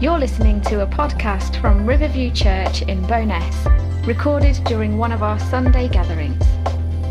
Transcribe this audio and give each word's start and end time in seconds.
You're 0.00 0.20
listening 0.20 0.60
to 0.60 0.82
a 0.82 0.86
podcast 0.86 1.60
from 1.60 1.84
Riverview 1.84 2.30
Church 2.30 2.82
in 2.82 3.02
Bo'ness, 3.08 4.06
recorded 4.06 4.54
during 4.62 4.96
one 4.96 5.10
of 5.10 5.24
our 5.24 5.40
Sunday 5.40 5.88
gatherings. 5.88 6.40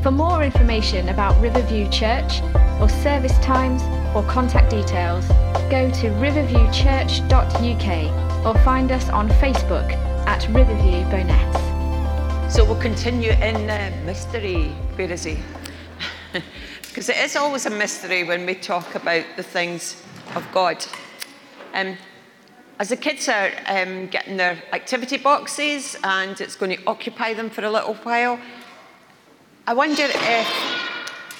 For 0.01 0.09
more 0.09 0.41
information 0.41 1.09
about 1.09 1.37
Riverview 1.41 1.89
Church, 1.89 2.41
or 2.79 2.87
service 2.87 3.37
times, 3.39 3.83
or 4.15 4.23
contact 4.23 4.69
details, 4.69 5.27
go 5.69 5.91
to 5.95 6.11
riverviewchurch.uk 6.11 8.45
or 8.45 8.57
find 8.63 8.93
us 8.93 9.09
on 9.09 9.27
Facebook 9.31 9.91
at 10.25 10.47
Riverview 10.47 11.03
Bo'ness. 11.11 12.49
So 12.49 12.63
we'll 12.63 12.81
continue 12.81 13.31
in 13.31 13.69
uh, 13.69 13.91
mystery. 14.05 14.69
Where 14.95 15.11
is 15.11 15.23
he? 15.25 15.39
Because 16.83 17.09
it 17.09 17.17
is 17.17 17.35
always 17.35 17.65
a 17.65 17.69
mystery 17.69 18.23
when 18.23 18.45
we 18.45 18.55
talk 18.55 18.95
about 18.95 19.25
the 19.35 19.43
things 19.43 20.01
of 20.35 20.47
God. 20.53 20.85
Um, 21.73 21.97
as 22.79 22.89
the 22.89 22.95
kids 22.95 23.27
are 23.27 23.49
um, 23.67 24.07
getting 24.07 24.37
their 24.37 24.61
activity 24.71 25.17
boxes 25.17 25.97
and 26.03 26.39
it's 26.39 26.55
going 26.55 26.77
to 26.77 26.85
occupy 26.85 27.33
them 27.33 27.49
for 27.49 27.65
a 27.65 27.71
little 27.71 27.95
while, 27.95 28.39
I 29.65 29.73
wonder 29.73 30.03
if 30.03 30.47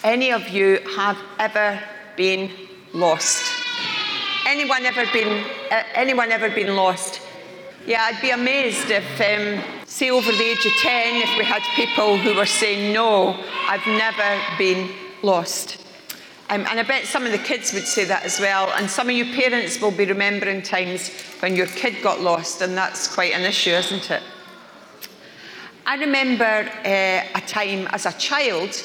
any 0.03 0.31
of 0.31 0.49
you 0.49 0.79
have 0.95 1.17
ever 1.37 1.79
been 2.15 2.51
lost. 2.93 3.53
Anyone 4.47 4.85
ever 4.85 5.05
been? 5.13 5.45
Uh, 5.71 5.83
anyone 5.93 6.31
ever 6.31 6.49
been 6.49 6.75
lost? 6.75 7.21
Yeah, 7.85 8.01
I'd 8.01 8.21
be 8.21 8.31
amazed 8.31 8.89
if, 8.89 9.05
um, 9.21 9.63
say, 9.85 10.09
over 10.09 10.31
the 10.31 10.43
age 10.43 10.65
of 10.65 10.71
ten, 10.81 11.21
if 11.21 11.37
we 11.37 11.43
had 11.43 11.61
people 11.75 12.17
who 12.17 12.33
were 12.33 12.45
saying, 12.45 12.93
"No, 12.93 13.37
I've 13.67 13.85
never 13.85 14.41
been 14.57 14.89
lost." 15.21 15.86
Um, 16.49 16.65
and 16.69 16.79
I 16.79 16.83
bet 16.83 17.05
some 17.05 17.25
of 17.25 17.33
the 17.33 17.37
kids 17.37 17.73
would 17.73 17.85
say 17.85 18.05
that 18.05 18.23
as 18.23 18.39
well. 18.39 18.71
And 18.77 18.89
some 18.89 19.09
of 19.09 19.15
you 19.15 19.25
parents 19.33 19.81
will 19.81 19.91
be 19.91 20.05
remembering 20.05 20.61
times 20.61 21.09
when 21.41 21.55
your 21.55 21.67
kid 21.67 22.01
got 22.01 22.21
lost, 22.21 22.61
and 22.61 22.77
that's 22.77 23.13
quite 23.13 23.33
an 23.33 23.41
issue, 23.41 23.71
isn't 23.71 24.09
it? 24.09 24.23
I 25.85 25.95
remember 25.95 26.43
uh, 26.43 27.37
a 27.37 27.41
time 27.47 27.87
as 27.87 28.05
a 28.05 28.13
child 28.13 28.75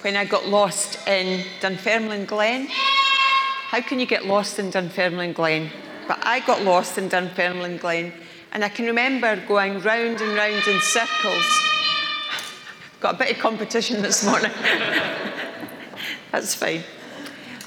when 0.00 0.16
I 0.16 0.24
got 0.24 0.48
lost 0.48 1.06
in 1.06 1.44
Dunfermline 1.60 2.24
Glen. 2.24 2.68
How 2.70 3.80
can 3.82 4.00
you 4.00 4.06
get 4.06 4.24
lost 4.24 4.58
in 4.58 4.70
Dunfermline 4.70 5.34
Glen? 5.34 5.70
But 6.08 6.18
I 6.26 6.40
got 6.40 6.62
lost 6.62 6.96
in 6.96 7.08
Dunfermline 7.08 7.76
Glen, 7.76 8.12
and 8.52 8.64
I 8.64 8.68
can 8.70 8.86
remember 8.86 9.36
going 9.46 9.80
round 9.80 10.20
and 10.20 10.34
round 10.34 10.66
in 10.66 10.80
circles. 10.80 11.60
Got 13.00 13.16
a 13.16 13.18
bit 13.18 13.32
of 13.32 13.38
competition 13.38 14.00
this 14.00 14.24
morning. 14.24 14.52
That's 16.32 16.54
fine. 16.54 16.82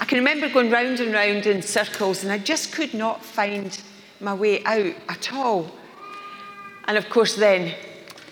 I 0.06 0.08
can 0.08 0.20
remember 0.20 0.50
going 0.50 0.70
round 0.70 1.00
and 1.00 1.11
round 1.11 1.48
in 1.48 1.64
circles, 1.64 2.22
and 2.22 2.31
I 2.31 2.38
just 2.38 2.72
could 2.72 2.94
not 2.94 3.25
find 3.25 3.81
my 4.20 4.36
way 4.36 4.64
out 4.64 4.94
at 5.09 5.34
all. 5.34 5.72
And 6.88 6.95
of 6.95 7.09
course, 7.09 7.36
then 7.36 7.73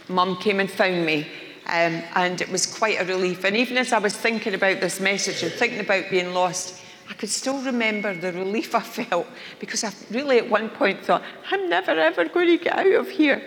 mum 0.08 0.38
came 0.38 0.60
and 0.60 0.70
found 0.70 1.04
me, 1.04 1.26
um, 1.66 2.04
and 2.14 2.40
it 2.40 2.52
was 2.52 2.68
quite 2.68 3.02
a 3.02 3.06
relief. 3.06 3.44
And 3.44 3.58
even 3.58 3.80
as 3.80 3.92
I 3.92 3.98
was 3.98 4.16
thinking 4.16 4.54
about 4.54 4.82
this 4.82 5.00
message 5.00 5.42
and 5.42 5.52
thinking 5.52 5.80
about 5.80 6.12
being 6.12 6.36
lost, 6.36 6.80
I 7.10 7.14
could 7.16 7.30
still 7.30 7.60
remember 7.64 8.14
the 8.14 8.34
relief 8.34 8.76
I 8.76 8.82
felt 8.82 9.26
because 9.60 9.84
I 9.84 9.92
really 10.12 10.38
at 10.38 10.48
one 10.48 10.70
point 10.70 11.04
thought, 11.04 11.24
I'm 11.50 11.70
never 11.70 11.90
ever 11.90 12.26
going 12.26 12.56
to 12.56 12.64
get 12.64 12.78
out 12.78 12.94
of 12.94 13.10
here. 13.10 13.42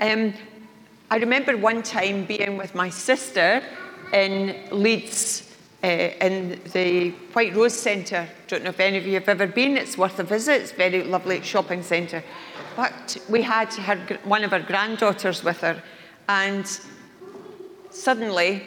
Um, 0.00 0.34
I 1.12 1.18
remember 1.18 1.56
one 1.56 1.84
time 1.84 2.24
being 2.24 2.56
with 2.56 2.74
my 2.74 2.90
sister 2.90 3.62
in 4.12 4.56
Leeds 4.72 5.46
in 5.82 6.60
the 6.72 7.10
White 7.32 7.54
Rose 7.54 7.74
Centre. 7.74 8.28
Don't 8.48 8.64
know 8.64 8.70
if 8.70 8.80
any 8.80 8.98
of 8.98 9.06
you 9.06 9.14
have 9.14 9.28
ever 9.28 9.46
been. 9.46 9.76
It's 9.76 9.96
worth 9.96 10.18
a 10.18 10.24
visit. 10.24 10.62
It's 10.62 10.72
a 10.72 10.76
very 10.76 11.02
lovely 11.02 11.40
shopping 11.42 11.82
centre. 11.82 12.22
But 12.76 13.16
we 13.28 13.42
had 13.42 13.72
her, 13.74 14.18
one 14.24 14.44
of 14.44 14.50
her 14.50 14.60
granddaughters 14.60 15.42
with 15.42 15.60
her, 15.60 15.82
and 16.28 16.80
suddenly 17.90 18.66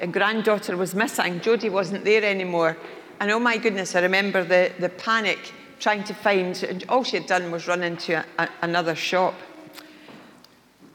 a 0.00 0.06
granddaughter 0.06 0.76
was 0.76 0.94
missing. 0.94 1.40
Jodie 1.40 1.70
wasn't 1.70 2.04
there 2.04 2.24
anymore. 2.24 2.76
And 3.20 3.30
oh 3.30 3.38
my 3.38 3.56
goodness, 3.56 3.94
I 3.94 4.00
remember 4.00 4.42
the, 4.44 4.72
the 4.78 4.88
panic 4.88 5.52
trying 5.78 6.04
to 6.04 6.14
find, 6.14 6.62
and 6.62 6.84
all 6.88 7.04
she 7.04 7.16
had 7.16 7.26
done 7.26 7.50
was 7.50 7.66
run 7.66 7.82
into 7.82 8.14
a, 8.14 8.24
a, 8.38 8.48
another 8.62 8.94
shop. 8.94 9.34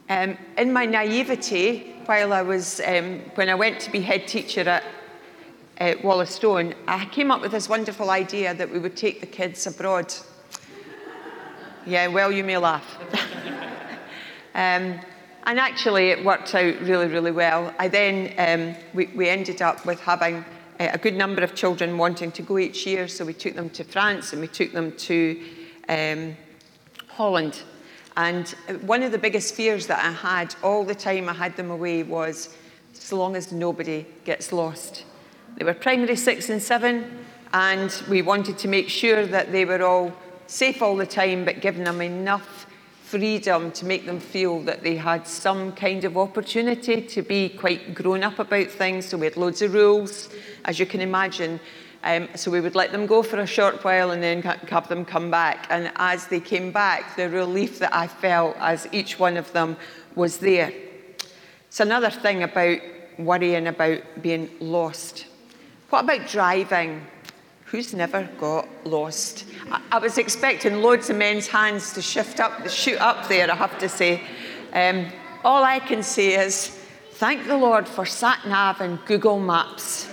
Um, 0.10 0.38
in 0.58 0.72
my 0.72 0.86
naivety, 0.86 1.96
while 2.06 2.32
I 2.32 2.42
was, 2.42 2.80
um, 2.86 3.20
when 3.36 3.50
I 3.50 3.56
went 3.56 3.82
to 3.82 3.92
be 3.92 4.00
head 4.00 4.28
teacher 4.28 4.62
at 4.62 4.84
uh, 5.80 5.94
Wallacestone, 6.02 6.74
I 6.88 7.06
came 7.06 7.30
up 7.30 7.42
with 7.42 7.52
this 7.52 7.70
wonderful 7.70 8.10
idea 8.10 8.54
that 8.54 8.72
we 8.72 8.80
would 8.80 8.98
take 8.98 9.20
the 9.20 9.28
kids 9.28 9.68
abroad. 9.68 10.14
Yeah, 11.86 12.08
well, 12.08 12.32
you 12.32 12.44
may 12.44 12.58
laugh. 12.58 12.98
um, 14.56 15.00
and 15.46 15.60
actually, 15.60 16.10
it 16.10 16.26
worked 16.26 16.54
out 16.56 16.80
really, 16.82 17.08
really 17.08 17.32
well. 17.32 17.74
I 17.80 17.88
then, 17.88 18.34
um, 18.38 18.76
we, 18.94 19.06
we 19.08 19.30
ended 19.30 19.62
up 19.62 19.86
with 19.86 20.00
having 20.00 20.44
a 20.80 20.98
good 20.98 21.16
number 21.16 21.44
of 21.44 21.56
children 21.56 21.98
wanting 21.98 22.32
to 22.34 22.42
go 22.42 22.58
each 22.58 22.86
year, 22.86 23.08
so 23.08 23.24
we 23.24 23.34
took 23.34 23.56
them 23.56 23.70
to 23.72 23.84
France 23.84 24.34
and 24.34 24.42
we 24.42 24.48
took 24.48 24.74
them 24.74 24.92
to 24.98 25.42
um, 25.90 26.36
Holland. 27.08 27.62
And 28.16 28.50
one 28.82 29.04
of 29.04 29.12
the 29.12 29.18
biggest 29.18 29.54
fears 29.54 29.88
that 29.88 30.04
I 30.04 30.12
had 30.12 30.56
all 30.64 30.84
the 30.84 30.96
time 30.96 31.30
I 31.30 31.34
had 31.34 31.56
them 31.56 31.70
away 31.70 32.04
was 32.04 32.56
so 32.94 33.16
long 33.16 33.36
as 33.36 33.52
nobody 33.52 34.06
gets 34.26 34.52
lost. 34.52 35.06
They 35.58 35.66
were 35.66 35.74
primary 35.74 36.16
six 36.16 36.52
and 36.52 36.62
seven, 36.62 37.26
and 37.52 37.92
we 38.08 38.22
wanted 38.22 38.60
to 38.60 38.68
make 38.68 38.90
sure 38.90 39.26
that 39.26 39.52
they 39.52 39.66
were 39.66 39.82
all 39.82 40.14
safe 40.46 40.84
all 40.84 40.96
the 40.96 41.08
time, 41.08 41.46
but 41.46 41.62
giving 41.62 41.84
them 41.84 42.00
enough 42.00 42.68
freedom 43.02 43.72
to 43.72 43.84
make 43.84 44.06
them 44.06 44.20
feel 44.20 44.60
that 44.62 44.84
they 44.84 44.96
had 44.96 45.26
some 45.26 45.72
kind 45.72 46.04
of 46.04 46.16
opportunity 46.16 47.02
to 47.02 47.24
be 47.24 47.50
quite 47.50 47.96
grown 47.96 48.24
up 48.24 48.38
about 48.38 48.68
things. 48.68 49.08
So 49.08 49.18
we 49.18 49.26
had 49.26 49.36
loads 49.36 49.64
of 49.64 49.74
rules, 49.74 50.30
as 50.66 50.78
you 50.78 50.86
can 50.86 51.02
imagine. 51.02 51.60
Um, 52.04 52.30
so 52.36 52.52
we 52.52 52.62
would 52.62 52.76
let 52.76 52.92
them 52.92 53.08
go 53.08 53.24
for 53.24 53.40
a 53.40 53.48
short 53.48 53.84
while 53.84 54.12
and 54.12 54.22
then 54.22 54.44
have 54.44 54.88
them 54.88 55.06
come 55.06 55.32
back. 55.32 55.66
And 55.72 55.92
as 55.96 56.28
they 56.28 56.40
came 56.40 56.72
back, 56.72 57.16
the 57.16 57.30
relief 57.30 57.80
that 57.80 57.96
I 57.96 58.06
felt 58.06 58.56
as 58.60 58.88
each 58.92 59.18
one 59.18 59.38
of 59.38 59.52
them 59.54 59.76
was 60.14 60.38
there. 60.38 60.72
It's 61.68 61.80
another 61.80 62.12
thing 62.12 62.44
about 62.44 62.78
worrying 63.18 63.66
about 63.66 64.02
being 64.22 64.52
lost. 64.60 65.26
What 65.90 66.04
about 66.04 66.28
driving? 66.28 67.06
Who's 67.66 67.94
never 67.94 68.24
got 68.40 68.68
lost? 68.86 69.46
I, 69.72 69.82
I 69.94 70.00
was 70.00 70.18
expecting 70.18 70.82
loads 70.82 71.10
of 71.10 71.16
men's 71.16 71.48
hands 71.48 71.94
to 71.94 72.02
shift 72.02 72.42
up, 72.42 72.70
shoot 72.70 73.00
up 73.00 73.30
there, 73.30 73.50
I 73.50 73.56
have 73.56 73.80
to 73.80 73.88
say. 73.88 74.22
Um, 74.74 75.08
all 75.46 75.64
I 75.64 75.80
can 75.80 76.04
say 76.04 76.36
is, 76.36 76.78
thank 77.12 77.48
the 77.48 77.58
Lord 77.58 77.88
for 77.88 78.06
sat 78.06 78.46
nav 78.46 78.82
and 78.82 79.04
Google 79.06 79.40
Maps. 79.40 80.10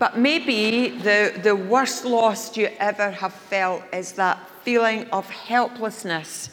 But 0.00 0.18
maybe 0.18 0.98
the, 0.98 1.38
the 1.40 1.54
worst 1.54 2.04
loss 2.04 2.56
you 2.56 2.68
ever 2.80 3.12
have 3.12 3.32
felt 3.32 3.84
is 3.92 4.12
that 4.12 4.50
feeling 4.64 5.08
of 5.10 5.30
helplessness 5.30 6.50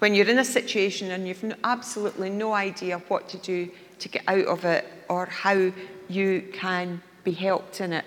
when 0.00 0.14
you're 0.14 0.28
in 0.28 0.38
a 0.38 0.44
situation 0.44 1.10
and 1.10 1.26
you've 1.26 1.54
absolutely 1.64 2.28
no 2.28 2.52
idea 2.52 2.98
what 3.08 3.30
to 3.30 3.38
do 3.38 3.70
to 3.98 4.08
get 4.10 4.22
out 4.28 4.46
of 4.46 4.66
it 4.66 4.86
or 5.10 5.26
how 5.26 5.72
you 6.08 6.48
can 6.52 7.02
be 7.24 7.32
helped 7.32 7.80
in 7.80 7.92
it. 7.92 8.04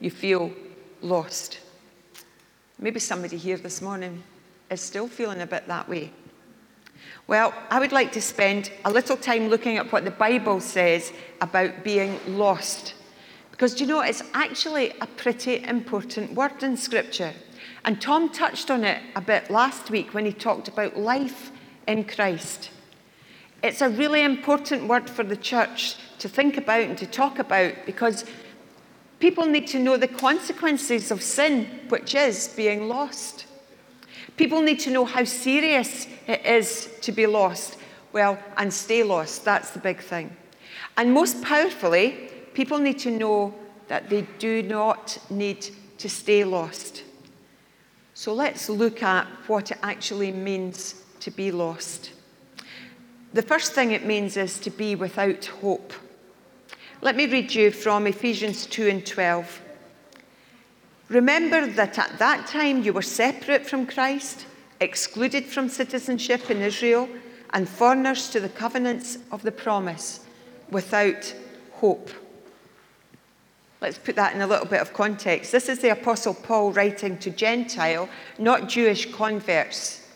You 0.00 0.10
feel 0.10 0.52
lost. 1.00 1.60
Maybe 2.78 2.98
somebody 2.98 3.36
here 3.36 3.56
this 3.56 3.80
morning 3.80 4.20
is 4.68 4.80
still 4.80 5.06
feeling 5.06 5.40
a 5.40 5.46
bit 5.46 5.68
that 5.68 5.88
way. 5.88 6.10
Well, 7.28 7.54
I 7.70 7.78
would 7.78 7.92
like 7.92 8.10
to 8.12 8.20
spend 8.20 8.72
a 8.84 8.90
little 8.90 9.16
time 9.16 9.48
looking 9.48 9.76
at 9.76 9.92
what 9.92 10.04
the 10.04 10.10
Bible 10.10 10.60
says 10.60 11.12
about 11.40 11.84
being 11.84 12.18
lost. 12.26 12.94
Because 13.52 13.80
you 13.80 13.86
know, 13.86 14.00
it's 14.00 14.24
actually 14.34 14.92
a 15.00 15.06
pretty 15.06 15.62
important 15.62 16.34
word 16.34 16.64
in 16.64 16.76
Scripture. 16.76 17.32
And 17.84 18.02
Tom 18.02 18.28
touched 18.28 18.72
on 18.72 18.82
it 18.82 19.00
a 19.14 19.20
bit 19.20 19.50
last 19.50 19.88
week 19.88 20.12
when 20.12 20.24
he 20.26 20.32
talked 20.32 20.66
about 20.66 20.98
life 20.98 21.52
in 21.86 22.02
Christ. 22.02 22.70
It's 23.62 23.80
a 23.80 23.88
really 23.88 24.24
important 24.24 24.88
word 24.88 25.08
for 25.08 25.22
the 25.22 25.36
church 25.36 25.96
to 26.24 26.28
think 26.30 26.56
about 26.56 26.80
and 26.80 26.96
to 26.96 27.06
talk 27.06 27.38
about 27.38 27.74
because 27.84 28.24
people 29.20 29.44
need 29.44 29.66
to 29.66 29.78
know 29.78 29.98
the 29.98 30.08
consequences 30.08 31.10
of 31.10 31.22
sin, 31.22 31.66
which 31.90 32.14
is 32.14 32.48
being 32.56 32.88
lost. 32.88 33.44
People 34.38 34.62
need 34.62 34.80
to 34.80 34.90
know 34.90 35.04
how 35.04 35.24
serious 35.24 36.06
it 36.26 36.46
is 36.46 36.88
to 37.02 37.12
be 37.12 37.26
lost. 37.26 37.76
Well, 38.14 38.38
and 38.56 38.72
stay 38.72 39.02
lost, 39.02 39.44
that's 39.44 39.72
the 39.72 39.80
big 39.80 40.00
thing. 40.00 40.34
And 40.96 41.12
most 41.12 41.42
powerfully, 41.42 42.30
people 42.54 42.78
need 42.78 43.00
to 43.00 43.10
know 43.10 43.54
that 43.88 44.08
they 44.08 44.26
do 44.38 44.62
not 44.62 45.18
need 45.28 45.68
to 45.98 46.08
stay 46.08 46.42
lost. 46.42 47.02
So 48.14 48.32
let's 48.32 48.70
look 48.70 49.02
at 49.02 49.26
what 49.46 49.72
it 49.72 49.78
actually 49.82 50.32
means 50.32 51.02
to 51.20 51.30
be 51.30 51.52
lost. 51.52 52.12
The 53.34 53.42
first 53.42 53.74
thing 53.74 53.90
it 53.90 54.06
means 54.06 54.38
is 54.38 54.58
to 54.60 54.70
be 54.70 54.94
without 54.94 55.44
hope. 55.44 55.92
Let 57.04 57.16
me 57.16 57.26
read 57.26 57.54
you 57.54 57.70
from 57.70 58.06
Ephesians 58.06 58.64
2 58.64 58.88
and 58.88 59.04
12. 59.04 59.60
Remember 61.10 61.66
that 61.66 61.98
at 61.98 62.18
that 62.18 62.46
time 62.46 62.82
you 62.82 62.94
were 62.94 63.02
separate 63.02 63.66
from 63.66 63.86
Christ, 63.86 64.46
excluded 64.80 65.44
from 65.44 65.68
citizenship 65.68 66.50
in 66.50 66.62
Israel, 66.62 67.06
and 67.50 67.68
foreigners 67.68 68.30
to 68.30 68.40
the 68.40 68.48
covenants 68.48 69.18
of 69.30 69.42
the 69.42 69.52
promise, 69.52 70.20
without 70.70 71.34
hope. 71.72 72.08
Let's 73.82 73.98
put 73.98 74.16
that 74.16 74.34
in 74.34 74.40
a 74.40 74.46
little 74.46 74.64
bit 74.64 74.80
of 74.80 74.94
context. 74.94 75.52
This 75.52 75.68
is 75.68 75.80
the 75.80 75.92
Apostle 75.92 76.32
Paul 76.32 76.72
writing 76.72 77.18
to 77.18 77.28
Gentile, 77.28 78.08
not 78.38 78.70
Jewish 78.70 79.12
converts. 79.12 80.08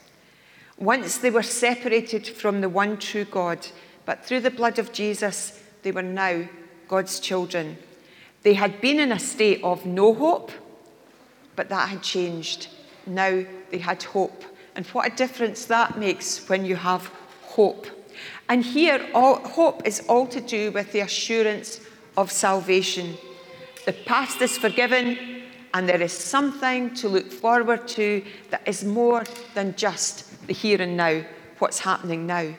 Once 0.78 1.18
they 1.18 1.30
were 1.30 1.42
separated 1.42 2.26
from 2.26 2.62
the 2.62 2.70
one 2.70 2.96
true 2.96 3.26
God, 3.26 3.66
but 4.06 4.24
through 4.24 4.40
the 4.40 4.50
blood 4.50 4.78
of 4.78 4.90
Jesus, 4.90 5.62
they 5.82 5.92
were 5.92 6.00
now 6.00 6.48
God's 6.88 7.20
children. 7.20 7.78
They 8.42 8.54
had 8.54 8.80
been 8.80 8.98
in 8.98 9.12
a 9.12 9.18
state 9.18 9.62
of 9.62 9.84
no 9.86 10.14
hope, 10.14 10.50
but 11.54 11.68
that 11.68 11.88
had 11.90 12.02
changed. 12.02 12.68
Now 13.06 13.44
they 13.70 13.78
had 13.78 14.02
hope. 14.02 14.44
And 14.74 14.86
what 14.86 15.12
a 15.12 15.16
difference 15.16 15.64
that 15.66 15.98
makes 15.98 16.48
when 16.48 16.64
you 16.64 16.76
have 16.76 17.10
hope. 17.42 17.86
And 18.48 18.64
here, 18.64 19.06
all, 19.14 19.40
hope 19.40 19.86
is 19.86 20.00
all 20.08 20.26
to 20.28 20.40
do 20.40 20.72
with 20.72 20.92
the 20.92 21.00
assurance 21.00 21.80
of 22.16 22.32
salvation. 22.32 23.16
The 23.86 23.92
past 23.92 24.40
is 24.40 24.56
forgiven, 24.56 25.42
and 25.74 25.88
there 25.88 26.00
is 26.00 26.12
something 26.12 26.94
to 26.94 27.08
look 27.08 27.30
forward 27.30 27.86
to 27.88 28.24
that 28.50 28.66
is 28.66 28.84
more 28.84 29.24
than 29.54 29.76
just 29.76 30.46
the 30.46 30.54
here 30.54 30.80
and 30.80 30.96
now, 30.96 31.22
what's 31.58 31.80
happening 31.80 32.26
now. 32.26 32.54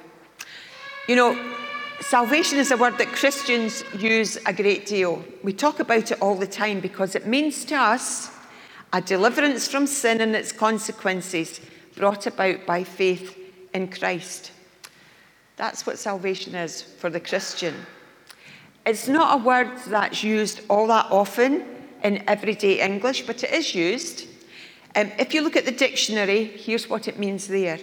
You 1.07 1.15
know, 1.15 1.55
salvation 2.01 2.57
is 2.57 2.71
a 2.71 2.77
word 2.77 2.97
that 2.97 3.07
Christians 3.07 3.83
use 3.97 4.37
a 4.45 4.53
great 4.53 4.85
deal. 4.85 5.23
We 5.43 5.53
talk 5.53 5.79
about 5.79 6.11
it 6.11 6.21
all 6.21 6.35
the 6.35 6.47
time 6.47 6.79
because 6.79 7.15
it 7.15 7.27
means 7.27 7.65
to 7.65 7.75
us 7.75 8.31
a 8.93 9.01
deliverance 9.01 9.67
from 9.67 9.85
sin 9.85 10.21
and 10.21 10.35
its 10.35 10.51
consequences 10.51 11.61
brought 11.95 12.27
about 12.27 12.65
by 12.65 12.83
faith 12.83 13.37
in 13.73 13.89
Christ. 13.89 14.51
That's 15.57 15.85
what 15.85 15.99
salvation 15.99 16.55
is 16.55 16.81
for 16.81 17.09
the 17.09 17.19
Christian. 17.19 17.75
It's 18.85 19.07
not 19.07 19.39
a 19.39 19.43
word 19.43 19.69
that's 19.87 20.23
used 20.23 20.61
all 20.69 20.87
that 20.87 21.07
often 21.11 21.65
in 22.03 22.23
everyday 22.27 22.79
English, 22.79 23.27
but 23.27 23.43
it 23.43 23.51
is 23.51 23.75
used. 23.75 24.25
Um, 24.95 25.11
if 25.19 25.33
you 25.33 25.41
look 25.41 25.57
at 25.57 25.65
the 25.65 25.71
dictionary, 25.71 26.45
here's 26.45 26.89
what 26.89 27.07
it 27.07 27.19
means 27.19 27.47
there 27.47 27.79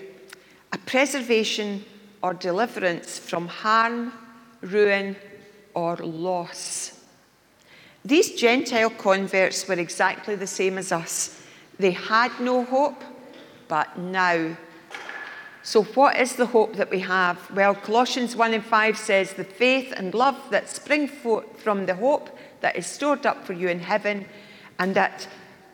a 0.73 0.79
preservation 0.79 1.85
or 2.23 2.35
deliverance 2.35 3.19
from 3.19 3.49
harm, 3.49 4.13
ruin, 4.61 5.17
or 5.75 5.97
loss. 5.97 7.01
These 8.05 8.33
Gentile 8.33 8.91
converts 8.91 9.67
were 9.69 9.75
exactly 9.75 10.37
the 10.37 10.47
same 10.47 10.79
as 10.79 10.93
us. 10.93 11.41
They 11.79 11.91
had 11.91 12.33
no 12.41 12.65
hope, 12.65 13.03
but 13.69 13.99
now 13.99 14.57
so, 15.67 15.83
what 15.83 16.17
is 16.17 16.37
the 16.37 16.47
hope 16.47 16.77
that 16.77 16.93
we 16.93 17.01
have? 17.01 17.51
Well, 17.51 17.75
Colossians 17.75 18.37
1 18.37 18.55
and 18.55 18.65
5 18.65 18.97
says, 18.97 19.33
The 19.33 19.43
faith 19.43 19.93
and 19.97 20.15
love 20.15 20.41
that 20.51 20.69
spring 20.69 21.09
forth 21.09 21.61
from 21.61 21.87
the 21.87 21.97
hope 21.97 22.31
that 22.61 22.77
is 22.77 22.87
stored 22.87 23.27
up 23.27 23.45
for 23.45 23.53
you 23.53 23.67
in 23.67 23.81
heaven, 23.81 24.27
and 24.79 24.95
that 24.95 25.27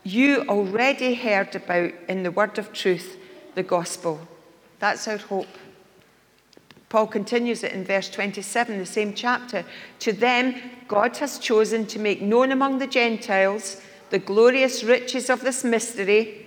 you 0.02 0.46
already 0.48 1.14
heard 1.14 1.54
about 1.54 1.92
in 2.08 2.22
the 2.22 2.30
word 2.30 2.58
of 2.58 2.72
truth, 2.72 3.18
the 3.54 3.62
gospel. 3.62 4.18
That's 4.78 5.06
our 5.06 5.18
hope. 5.18 5.58
Paul 6.92 7.06
continues 7.06 7.64
it 7.64 7.72
in 7.72 7.84
verse 7.84 8.10
27, 8.10 8.76
the 8.76 8.84
same 8.84 9.14
chapter. 9.14 9.64
To 10.00 10.12
them, 10.12 10.56
God 10.88 11.16
has 11.16 11.38
chosen 11.38 11.86
to 11.86 11.98
make 11.98 12.20
known 12.20 12.52
among 12.52 12.80
the 12.80 12.86
Gentiles 12.86 13.80
the 14.10 14.18
glorious 14.18 14.84
riches 14.84 15.30
of 15.30 15.40
this 15.40 15.64
mystery, 15.64 16.44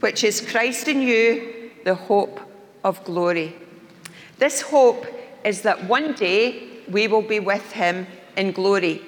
which 0.00 0.22
is 0.22 0.42
Christ 0.42 0.86
in 0.86 1.00
you, 1.00 1.70
the 1.82 1.94
hope 1.94 2.40
of 2.84 3.02
glory. 3.04 3.56
This 4.38 4.60
hope 4.60 5.06
is 5.46 5.62
that 5.62 5.84
one 5.84 6.12
day 6.12 6.68
we 6.90 7.08
will 7.08 7.22
be 7.22 7.40
with 7.40 7.72
him 7.72 8.06
in 8.36 8.52
glory. 8.52 9.00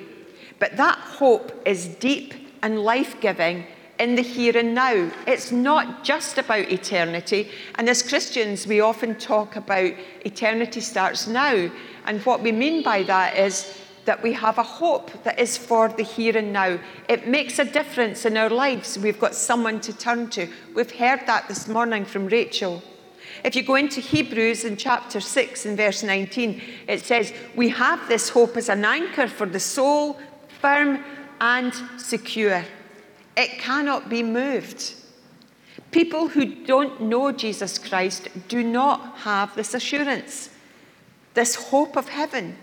But 0.58 0.78
that 0.78 0.96
hope 0.96 1.52
is 1.66 1.86
deep 1.86 2.32
and 2.62 2.80
life 2.80 3.20
giving 3.20 3.66
in 3.98 4.14
the 4.14 4.22
here 4.22 4.56
and 4.56 4.74
now. 4.74 5.10
It's 5.26 5.52
not 5.52 6.04
just 6.04 6.38
about 6.38 6.70
eternity. 6.70 7.50
And 7.76 7.88
as 7.88 8.02
Christians, 8.02 8.66
we 8.66 8.80
often 8.80 9.14
talk 9.16 9.56
about 9.56 9.92
eternity 10.24 10.80
starts 10.80 11.26
now. 11.26 11.70
And 12.04 12.20
what 12.22 12.42
we 12.42 12.52
mean 12.52 12.82
by 12.82 13.02
that 13.04 13.36
is 13.36 13.80
that 14.04 14.22
we 14.22 14.32
have 14.32 14.58
a 14.58 14.62
hope 14.62 15.10
that 15.24 15.38
is 15.38 15.56
for 15.56 15.88
the 15.88 16.02
here 16.02 16.36
and 16.36 16.52
now. 16.52 16.78
It 17.08 17.26
makes 17.26 17.58
a 17.58 17.64
difference 17.64 18.24
in 18.24 18.36
our 18.36 18.50
lives. 18.50 18.98
We've 18.98 19.20
got 19.20 19.34
someone 19.34 19.80
to 19.80 19.92
turn 19.92 20.30
to. 20.30 20.48
We've 20.74 20.90
heard 20.90 21.20
that 21.26 21.48
this 21.48 21.66
morning 21.66 22.04
from 22.04 22.26
Rachel. 22.26 22.82
If 23.44 23.56
you 23.56 23.62
go 23.62 23.74
into 23.74 24.00
Hebrews 24.00 24.64
in 24.64 24.76
chapter 24.76 25.20
6 25.20 25.66
and 25.66 25.76
verse 25.76 26.02
19, 26.02 26.62
it 26.88 27.04
says, 27.04 27.32
We 27.54 27.68
have 27.70 28.08
this 28.08 28.28
hope 28.28 28.56
as 28.56 28.68
an 28.68 28.84
anchor 28.84 29.26
for 29.26 29.46
the 29.46 29.60
soul, 29.60 30.18
firm 30.60 31.04
and 31.40 31.74
secure. 31.98 32.64
It 33.36 33.58
cannot 33.58 34.08
be 34.08 34.22
moved. 34.22 34.94
People 35.90 36.28
who 36.28 36.64
don't 36.64 37.00
know 37.02 37.32
Jesus 37.32 37.78
Christ 37.78 38.28
do 38.48 38.62
not 38.62 39.18
have 39.18 39.54
this 39.54 39.74
assurance, 39.74 40.50
this 41.34 41.54
hope 41.54 41.96
of 41.96 42.08
heaven. 42.08 42.56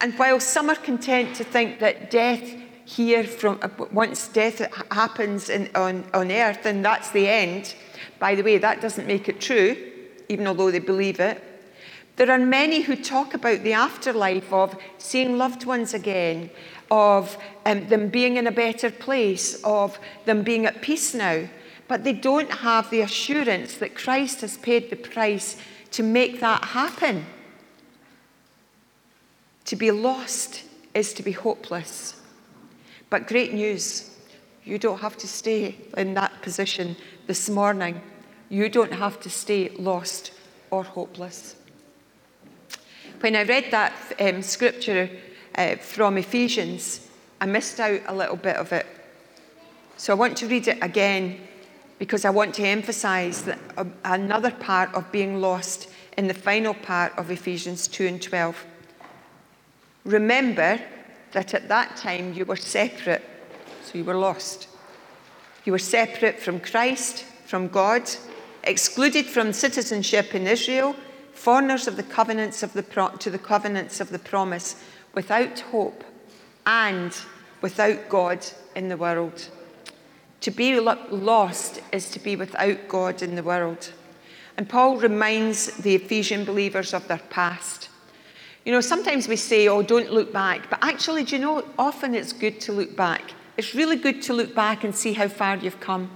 And 0.00 0.14
while 0.18 0.40
some 0.40 0.68
are 0.70 0.76
content 0.76 1.36
to 1.36 1.44
think 1.44 1.78
that 1.78 2.10
death 2.10 2.42
here, 2.84 3.24
from 3.24 3.60
once 3.92 4.28
death 4.28 4.58
happens 4.90 5.48
in, 5.48 5.70
on, 5.74 6.04
on 6.12 6.32
earth, 6.32 6.66
and 6.66 6.84
that's 6.84 7.10
the 7.12 7.28
end, 7.28 7.74
by 8.18 8.34
the 8.34 8.42
way, 8.42 8.58
that 8.58 8.80
doesn't 8.80 9.06
make 9.06 9.28
it 9.28 9.40
true 9.40 9.76
even 10.32 10.46
although 10.46 10.70
they 10.70 10.78
believe 10.78 11.20
it. 11.20 11.42
There 12.16 12.30
are 12.30 12.38
many 12.38 12.82
who 12.82 12.96
talk 12.96 13.34
about 13.34 13.62
the 13.62 13.72
afterlife 13.72 14.52
of 14.52 14.76
seeing 14.98 15.38
loved 15.38 15.64
ones 15.64 15.94
again, 15.94 16.50
of 16.92 17.38
um, 17.64 17.88
them 17.88 18.10
being 18.10 18.36
in 18.36 18.46
a 18.46 18.52
better 18.52 18.90
place, 18.90 19.54
of 19.64 19.98
them 20.26 20.42
being 20.42 20.66
at 20.66 20.82
peace 20.82 21.14
now. 21.14 21.48
But 21.88 22.04
they 22.04 22.12
don't 22.12 22.52
have 22.52 22.90
the 22.90 23.00
assurance 23.00 23.78
that 23.78 23.94
Christ 23.94 24.42
has 24.42 24.58
paid 24.58 24.90
the 24.90 24.96
price 24.96 25.56
to 25.92 26.02
make 26.02 26.40
that 26.40 26.62
happen. 26.62 27.24
To 29.64 29.76
be 29.76 29.90
lost 29.90 30.64
is 30.92 31.14
to 31.14 31.22
be 31.22 31.32
hopeless. 31.32 32.20
But 33.08 33.26
great 33.26 33.54
news 33.54 34.10
you 34.62 34.78
don't 34.78 35.00
have 35.00 35.16
to 35.16 35.26
stay 35.26 35.76
in 35.96 36.12
that 36.14 36.42
position 36.42 36.96
this 37.26 37.48
morning. 37.48 38.02
You 38.50 38.68
don't 38.68 38.92
have 38.92 39.18
to 39.20 39.30
stay 39.30 39.70
lost 39.70 40.32
or 40.70 40.84
hopeless. 40.84 41.56
When 43.20 43.34
I 43.34 43.44
read 43.44 43.70
that 43.70 43.94
um, 44.20 44.42
scripture 44.42 45.08
uh, 45.54 45.76
from 45.76 46.18
Ephesians, 46.18 47.08
I 47.40 47.46
missed 47.46 47.80
out 47.80 48.00
a 48.06 48.14
little 48.14 48.36
bit 48.36 48.56
of 48.56 48.72
it. 48.72 48.86
So 49.96 50.12
I 50.12 50.16
want 50.16 50.36
to 50.38 50.46
read 50.46 50.68
it 50.68 50.78
again 50.82 51.40
because 51.98 52.24
I 52.24 52.30
want 52.30 52.54
to 52.54 52.66
emphasize 52.66 53.42
that, 53.42 53.58
uh, 53.76 53.84
another 54.04 54.50
part 54.50 54.92
of 54.94 55.12
being 55.12 55.40
lost 55.40 55.88
in 56.16 56.26
the 56.26 56.34
final 56.34 56.74
part 56.74 57.16
of 57.16 57.30
Ephesians 57.30 57.86
2 57.88 58.06
and 58.06 58.22
12. 58.22 58.64
Remember 60.04 60.80
that 61.32 61.54
at 61.54 61.68
that 61.68 61.96
time 61.96 62.32
you 62.32 62.44
were 62.44 62.56
separate, 62.56 63.22
so 63.84 63.98
you 63.98 64.04
were 64.04 64.16
lost. 64.16 64.68
You 65.64 65.72
were 65.72 65.78
separate 65.78 66.40
from 66.40 66.60
Christ, 66.60 67.24
from 67.46 67.68
God, 67.68 68.10
excluded 68.64 69.26
from 69.26 69.52
citizenship 69.52 70.34
in 70.34 70.46
Israel, 70.46 70.96
foreigners 71.32 71.86
of 71.86 71.96
the 71.96 72.02
covenants 72.02 72.62
of 72.62 72.72
the 72.72 72.82
pro- 72.82 73.16
to 73.16 73.30
the 73.30 73.38
covenants 73.38 74.00
of 74.00 74.10
the 74.10 74.18
promise, 74.18 74.76
without 75.14 75.60
hope 75.60 76.04
and 76.66 77.16
without 77.60 78.08
God 78.08 78.44
in 78.74 78.88
the 78.88 78.96
world. 78.96 79.48
To 80.42 80.50
be 80.50 80.78
lost 80.80 81.80
is 81.92 82.10
to 82.10 82.18
be 82.18 82.36
without 82.36 82.88
God 82.88 83.22
in 83.22 83.36
the 83.36 83.42
world. 83.42 83.92
And 84.56 84.68
Paul 84.68 84.96
reminds 84.96 85.68
the 85.76 85.94
Ephesian 85.94 86.44
believers 86.44 86.92
of 86.92 87.06
their 87.08 87.22
past. 87.30 87.88
You 88.64 88.72
know, 88.72 88.80
sometimes 88.80 89.28
we 89.28 89.36
say, 89.36 89.68
oh, 89.68 89.82
don't 89.82 90.12
look 90.12 90.32
back. 90.32 90.68
But 90.68 90.80
actually, 90.82 91.24
do 91.24 91.36
you 91.36 91.42
know, 91.42 91.64
often 91.78 92.14
it's 92.14 92.32
good 92.32 92.60
to 92.62 92.72
look 92.72 92.96
back. 92.96 93.34
It's 93.56 93.74
really 93.74 93.96
good 93.96 94.22
to 94.22 94.32
look 94.32 94.54
back 94.54 94.84
and 94.84 94.94
see 94.94 95.12
how 95.12 95.28
far 95.28 95.56
you've 95.56 95.80
come. 95.80 96.10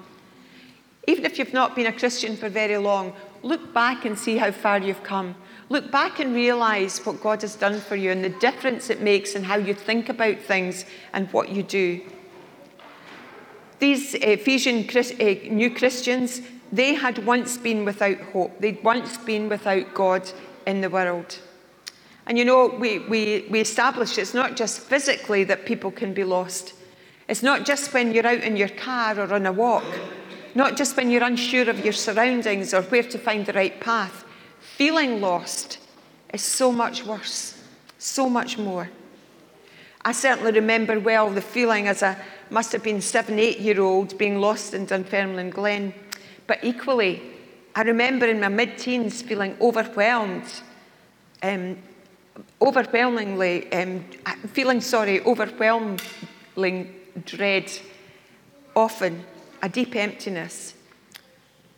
Even 1.07 1.25
if 1.25 1.39
you've 1.39 1.53
not 1.53 1.77
been 1.77 1.87
a 1.87 1.93
Christian 1.93 2.37
for 2.37 2.49
very 2.49 2.77
long, 2.77 3.13
look 3.43 3.73
back 3.73 4.05
and 4.05 4.19
see 4.19 4.37
how 4.37 4.51
far 4.51 4.81
you've 4.81 5.03
come. 5.03 5.35
Look 5.69 5.91
back 5.91 6.21
and 6.21 6.35
realize 6.35 7.05
what 7.05 7.21
God 7.21 7.43
has 7.43 7.57
done 7.57 7.81
for 7.81 7.97
you 7.97 8.13
and 8.13 8.23
the 8.23 8.29
difference 8.29 8.89
it 8.89 9.01
makes 9.01 9.35
in 9.35 9.45
how 9.45 9.57
you 9.57 9.75
think 9.75 10.09
about 10.09 10.39
things 10.39 10.85
and 11.13 11.29
what 11.33 11.49
you 11.49 11.63
do. 11.63 12.03
These 13.79 14.15
Ephesian 14.15 14.89
uh, 14.89 15.53
new 15.53 15.71
Christians, 15.71 16.41
they 16.73 16.95
had 16.95 17.27
once 17.27 17.59
been 17.59 17.85
without 17.85 18.21
hope. 18.33 18.59
They'd 18.61 18.83
once 18.83 19.19
been 19.19 19.49
without 19.49 19.93
God 19.93 20.31
in 20.67 20.81
the 20.81 20.91
world. 20.91 21.39
And 22.27 22.39
you 22.39 22.45
know, 22.45 22.69
we, 22.69 23.01
we, 23.01 23.47
we 23.51 23.61
established 23.61 24.19
it's 24.19 24.35
not 24.35 24.57
just 24.57 24.81
physically 24.81 25.45
that 25.45 25.67
people 25.67 25.91
can 25.91 26.15
be 26.15 26.25
lost, 26.25 26.75
It's 27.29 27.43
not 27.43 27.67
just 27.67 27.93
when 27.93 28.15
you're 28.15 28.27
out 28.27 28.43
in 28.43 28.57
your 28.57 28.69
car 28.69 29.19
or 29.19 29.33
on 29.33 29.47
a 29.47 29.53
walk, 29.53 29.85
not 30.55 30.77
just 30.77 30.97
when 30.97 31.11
you're 31.11 31.25
unsure 31.25 31.69
of 31.69 31.85
your 31.85 31.93
surroundings 31.93 32.73
or 32.73 32.83
where 32.83 33.03
to 33.03 33.19
find 33.19 33.45
the 33.45 33.53
right 33.53 33.81
path. 33.81 34.25
Feeling 34.75 35.21
lost 35.21 35.79
is 36.35 36.43
so 36.43 36.71
much 36.71 37.05
worse, 37.05 37.61
so 37.99 38.29
much 38.29 38.59
more. 38.59 38.91
I 40.05 40.13
certainly 40.13 40.53
remember 40.53 41.01
well 41.01 41.31
the 41.31 41.41
feeling 41.41 41.89
as 41.89 42.03
a 42.03 42.17
must 42.51 42.73
have 42.73 42.83
been 42.83 43.01
seven, 43.01 43.39
eight 43.39 43.59
year 43.59 43.81
old 43.81 44.17
being 44.19 44.41
lost 44.41 44.75
in 44.75 44.87
Dunfermline 44.87 45.51
Glen. 45.51 45.95
But 46.47 46.63
equally, 46.63 47.23
I 47.75 47.83
remember 47.83 48.27
in 48.27 48.41
my 48.41 48.49
mid 48.49 48.79
teens 48.79 49.23
feeling 49.23 49.57
overwhelmed, 49.61 50.45
um, 51.43 51.77
overwhelmingly, 52.63 53.73
um, 53.73 54.05
feeling 54.53 54.81
sorry, 54.81 55.21
overwhelming 55.23 55.99
dread, 57.25 57.73
often 58.75 59.25
a 59.63 59.69
deep 59.69 59.97
emptiness. 59.97 60.75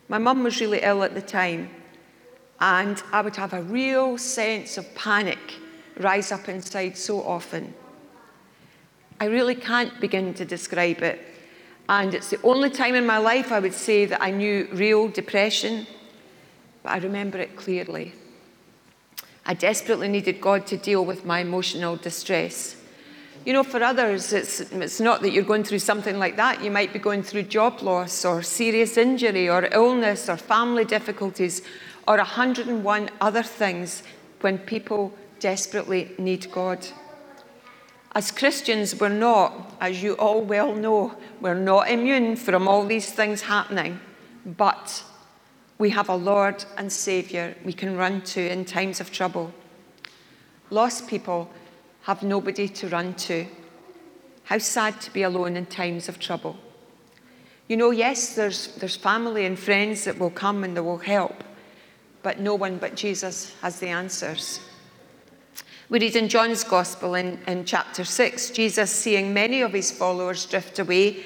My 0.09 0.19
mum 0.19 0.43
was 0.43 0.61
really 0.61 0.81
ill 0.83 1.03
at 1.03 1.15
the 1.15 1.23
time, 1.23 1.71
and 2.61 3.03
I 3.13 3.21
would 3.23 3.37
have 3.37 3.53
a 3.53 3.63
real 3.63 4.19
sense 4.19 4.79
of 4.79 4.95
panic 4.95 5.39
rise 5.99 6.33
up 6.33 6.49
inside 6.49 6.97
so 6.97 7.23
often. 7.23 7.75
I 9.21 9.27
really 9.27 9.55
can't 9.55 10.01
begin 10.01 10.35
to 10.35 10.45
describe 10.45 11.03
it. 11.03 11.21
And 11.89 12.15
it's 12.15 12.31
the 12.31 12.41
only 12.43 12.71
time 12.71 12.95
in 12.95 13.07
my 13.07 13.19
life 13.19 13.51
I 13.51 13.61
would 13.61 13.75
say 13.75 14.05
that 14.07 14.23
I 14.23 14.31
knew 14.31 14.69
real 14.73 15.09
depression, 15.09 15.87
but 16.83 16.93
I 16.93 16.99
remember 16.99 17.39
it 17.39 17.57
clearly. 17.57 18.13
I 19.47 19.55
desperately 19.55 20.09
needed 20.09 20.41
God 20.41 20.67
to 20.67 20.77
deal 20.77 21.05
with 21.05 21.25
my 21.25 21.41
emotional 21.41 21.97
distress. 21.97 22.77
You 23.47 23.55
know, 23.55 23.63
for 23.63 23.83
others, 23.83 24.33
it's, 24.35 24.61
it's 24.61 25.01
not 25.01 25.23
that 25.23 25.31
you're 25.31 25.45
going 25.45 25.65
through 25.65 25.79
something 25.79 26.19
like 26.19 26.37
that. 26.37 26.63
You 26.63 26.71
might 26.71 26.93
be 26.93 26.99
going 26.99 27.23
through 27.23 27.45
job 27.45 27.81
loss 27.81 28.25
or 28.25 28.43
serious 28.43 28.99
injury 28.99 29.49
or 29.49 29.67
illness 29.73 30.29
or 30.29 30.37
family 30.37 30.85
difficulties 30.85 31.63
or 32.09 32.17
101 32.17 33.11
other 33.21 33.43
things 33.43 34.03
when 34.41 34.57
people 34.59 35.13
desperately 35.41 36.11
need 36.19 36.51
God. 36.51 36.87
As 38.13 38.31
Christians, 38.31 38.99
we're 38.99 39.11
not, 39.11 39.77
as 39.79 40.03
you 40.03 40.15
all 40.15 40.41
well 40.41 40.75
know, 40.75 41.15
we're 41.43 41.55
not 41.55 41.91
immune 41.91 42.35
from 42.35 42.67
all 42.67 42.87
these 42.87 43.13
things 43.13 43.43
happening, 43.43 44.01
but 44.47 45.05
we 45.77 45.91
have 45.91 46.09
a 46.09 46.17
Lord 46.17 46.65
and 46.79 46.91
Saviour 46.91 47.55
we 47.63 47.75
can 47.75 47.95
run 47.95 48.23
to 48.23 48.51
in 48.51 48.65
times 48.65 49.01
of 49.01 49.13
trouble. 49.13 49.53
Lost 50.71 51.09
people 51.09 51.51
have 52.03 52.23
nobody 52.23 52.69
to 52.69 52.89
run 52.89 53.13
to. 53.15 53.47
How 54.45 54.57
sad 54.57 54.99
to 55.03 55.13
be 55.13 55.23
alone 55.23 55.57
in 55.57 55.67
times 55.67 56.09
of 56.09 56.19
trouble. 56.19 56.57
You 57.69 57.77
know, 57.77 57.91
yes, 57.91 58.35
there's, 58.35 58.75
there's 58.77 58.97
family 58.97 59.45
and 59.45 59.59
friends 59.59 60.05
that 60.05 60.19
will 60.19 60.31
come 60.31 60.65
and 60.65 60.75
they 60.75 60.81
will 60.81 60.99
help, 60.99 61.45
but 62.29 62.41
no 62.41 62.55
one 62.55 62.77
but 62.77 62.95
Jesus 62.95 63.55
has 63.63 63.81
the 63.81 63.87
answers. 63.87 64.61
We 65.89 65.99
read 65.99 66.15
in 66.15 66.29
John's 66.29 66.63
Gospel 66.63 67.15
in, 67.15 67.39
in 67.47 67.65
chapter 67.65 68.05
6, 68.05 68.51
Jesus 68.51 68.91
seeing 68.91 69.33
many 69.33 69.63
of 69.63 69.73
his 69.73 69.91
followers 69.91 70.45
drift 70.45 70.79
away 70.79 71.25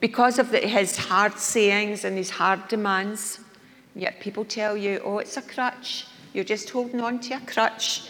because 0.00 0.40
of 0.40 0.50
the, 0.50 0.58
his 0.58 0.96
hard 0.96 1.38
sayings 1.38 2.04
and 2.04 2.16
his 2.16 2.30
hard 2.30 2.66
demands. 2.66 3.38
Yet 3.94 4.18
people 4.18 4.44
tell 4.44 4.76
you, 4.76 5.00
oh, 5.04 5.18
it's 5.18 5.36
a 5.36 5.42
crutch. 5.42 6.08
You're 6.32 6.42
just 6.42 6.68
holding 6.68 7.00
on 7.00 7.20
to 7.20 7.34
a 7.34 7.40
crutch. 7.46 8.08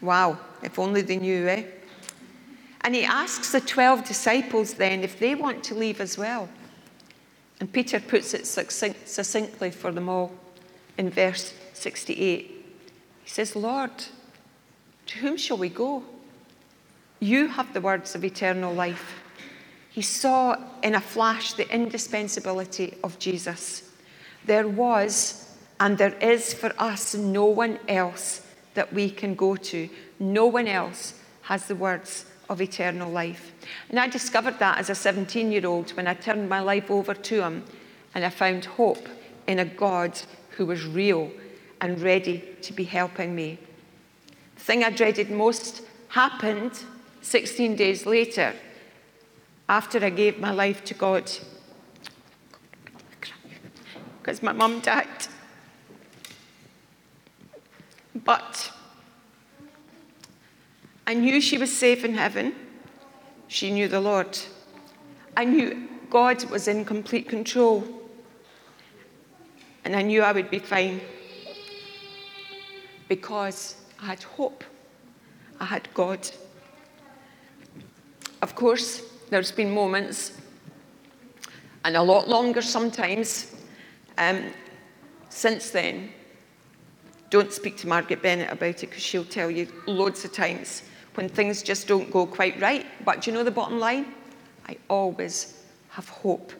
Wow, 0.00 0.38
if 0.62 0.78
only 0.78 1.02
they 1.02 1.16
knew, 1.16 1.48
eh? 1.48 1.64
And 2.82 2.94
he 2.94 3.02
asks 3.02 3.50
the 3.50 3.60
12 3.60 4.04
disciples 4.04 4.74
then 4.74 5.02
if 5.02 5.18
they 5.18 5.34
want 5.34 5.64
to 5.64 5.74
leave 5.74 6.00
as 6.00 6.16
well. 6.16 6.48
And 7.58 7.72
Peter 7.72 7.98
puts 7.98 8.34
it 8.34 8.46
succinctly 8.46 9.72
for 9.72 9.90
them 9.90 10.08
all 10.08 10.32
in 10.98 11.10
verse 11.10 11.54
68. 11.72 12.64
He 13.24 13.30
says, 13.30 13.56
Lord, 13.56 13.90
to 15.06 15.18
whom 15.18 15.36
shall 15.36 15.58
we 15.58 15.68
go? 15.68 16.02
You 17.20 17.48
have 17.48 17.72
the 17.72 17.80
words 17.80 18.14
of 18.14 18.24
eternal 18.24 18.72
life. 18.74 19.22
He 19.90 20.02
saw 20.02 20.56
in 20.82 20.94
a 20.94 21.00
flash 21.00 21.54
the 21.54 21.72
indispensability 21.72 22.94
of 23.02 23.18
Jesus. 23.18 23.90
There 24.44 24.68
was 24.68 25.46
and 25.80 25.98
there 25.98 26.14
is 26.14 26.54
for 26.54 26.72
us 26.78 27.14
no 27.14 27.44
one 27.44 27.78
else 27.88 28.46
that 28.74 28.92
we 28.92 29.10
can 29.10 29.34
go 29.34 29.56
to. 29.56 29.88
No 30.18 30.46
one 30.46 30.68
else 30.68 31.14
has 31.42 31.66
the 31.66 31.74
words 31.74 32.26
of 32.48 32.60
eternal 32.60 33.10
life. 33.10 33.52
And 33.90 33.98
I 33.98 34.08
discovered 34.08 34.58
that 34.58 34.78
as 34.78 34.90
a 34.90 34.94
17 34.94 35.52
year 35.52 35.66
old 35.66 35.90
when 35.90 36.06
I 36.06 36.14
turned 36.14 36.48
my 36.48 36.60
life 36.60 36.90
over 36.90 37.14
to 37.14 37.42
Him 37.42 37.64
and 38.14 38.24
I 38.24 38.30
found 38.30 38.64
hope 38.64 39.08
in 39.46 39.58
a 39.58 39.64
God 39.64 40.18
who 40.56 40.66
was 40.66 40.86
real 40.86 41.30
and 41.80 42.00
ready 42.00 42.42
to 42.62 42.72
be 42.72 42.84
helping 42.84 43.34
me 43.34 43.58
The 44.56 44.62
thing 44.62 44.84
I 44.84 44.90
dreaded 44.90 45.30
most 45.30 45.82
happened 46.08 46.72
16 47.22 47.76
days 47.76 48.06
later 48.06 48.54
after 49.68 50.04
I 50.04 50.10
gave 50.10 50.38
my 50.38 50.50
life 50.50 50.84
to 50.84 50.94
God. 50.94 51.30
Because 54.18 54.42
my 54.42 54.52
mum 54.52 54.80
died. 54.80 55.26
But 58.14 58.72
I 61.06 61.14
knew 61.14 61.40
she 61.40 61.58
was 61.58 61.76
safe 61.76 62.04
in 62.04 62.14
heaven. 62.14 62.54
She 63.46 63.70
knew 63.70 63.88
the 63.88 64.00
Lord. 64.00 64.38
I 65.36 65.44
knew 65.44 65.88
God 66.10 66.44
was 66.50 66.66
in 66.66 66.84
complete 66.84 67.28
control. 67.28 67.84
And 69.86 69.94
I 69.94 70.02
knew 70.02 70.22
I 70.22 70.32
would 70.32 70.50
be 70.50 70.58
fine 70.58 71.00
because 73.08 73.76
I 74.02 74.06
had 74.06 74.22
hope. 74.24 74.64
I 75.60 75.64
had 75.64 75.88
God. 75.94 76.28
Of 78.42 78.56
course, 78.56 79.00
there's 79.30 79.52
been 79.52 79.70
moments, 79.70 80.32
and 81.84 81.96
a 81.96 82.02
lot 82.02 82.28
longer 82.28 82.62
sometimes, 82.62 83.54
um, 84.18 84.46
since 85.28 85.70
then. 85.70 86.10
Don't 87.30 87.52
speak 87.52 87.76
to 87.76 87.86
Margaret 87.86 88.20
Bennett 88.20 88.50
about 88.50 88.82
it 88.82 88.90
because 88.90 89.04
she'll 89.04 89.24
tell 89.24 89.52
you 89.52 89.68
loads 89.86 90.24
of 90.24 90.32
times 90.32 90.82
when 91.14 91.28
things 91.28 91.62
just 91.62 91.86
don't 91.86 92.10
go 92.10 92.26
quite 92.26 92.60
right. 92.60 92.86
But 93.04 93.22
do 93.22 93.30
you 93.30 93.36
know 93.36 93.44
the 93.44 93.52
bottom 93.52 93.78
line? 93.78 94.06
I 94.68 94.78
always 94.88 95.62
have 95.90 96.08
hope 96.08 96.52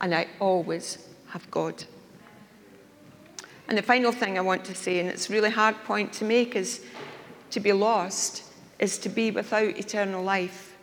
and 0.00 0.14
I 0.14 0.26
always 0.40 1.06
have 1.28 1.50
God. 1.50 1.84
And 3.72 3.78
the 3.78 3.82
final 3.82 4.12
thing 4.12 4.36
I 4.36 4.42
want 4.42 4.66
to 4.66 4.74
say, 4.74 4.98
and 4.98 5.08
it's 5.08 5.30
a 5.30 5.32
really 5.32 5.48
hard 5.48 5.82
point 5.84 6.12
to 6.12 6.26
make, 6.26 6.56
is 6.56 6.84
to 7.52 7.58
be 7.58 7.72
lost 7.72 8.44
is 8.78 8.98
to 8.98 9.08
be 9.08 9.30
without 9.30 9.78
eternal 9.78 10.22
life. 10.22 10.76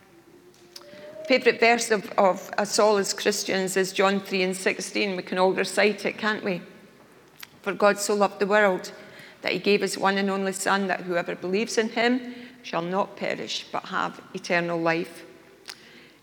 Favourite 1.28 1.60
verse 1.60 1.92
of, 1.92 2.10
of 2.18 2.50
us 2.58 2.80
all 2.80 2.98
as 2.98 3.14
Christians 3.14 3.78
is 3.78 3.94
John 3.94 4.20
3 4.20 4.42
and 4.42 4.58
16. 4.58 5.16
We 5.16 5.22
can 5.22 5.38
all 5.38 5.54
recite 5.54 6.04
it, 6.04 6.18
can't 6.18 6.44
we? 6.44 6.64
For 7.62 7.76
God 7.76 8.00
so 8.00 8.16
loved 8.16 8.40
the 8.40 8.48
world 8.48 8.92
that 9.44 9.52
he 9.52 9.60
gave 9.60 9.82
his 9.82 9.96
one 9.96 10.18
and 10.18 10.28
only 10.28 10.54
Son, 10.54 10.88
that 10.88 11.02
whoever 11.02 11.36
believes 11.36 11.78
in 11.78 11.90
him 11.90 12.34
shall 12.64 12.82
not 12.82 13.16
perish 13.16 13.68
but 13.72 13.86
have 13.86 14.20
eternal 14.34 14.82
life. 14.82 15.26